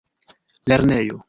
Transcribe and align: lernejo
lernejo 0.65 1.19